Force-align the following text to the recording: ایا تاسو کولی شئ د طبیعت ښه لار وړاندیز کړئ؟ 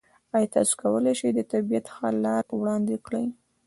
ایا 0.35 0.47
تاسو 0.55 0.73
کولی 0.81 1.13
شئ 1.19 1.29
د 1.35 1.39
طبیعت 1.53 1.85
ښه 1.95 2.07
لار 2.23 2.43
وړاندیز 2.59 2.99
کړئ؟ 3.07 3.25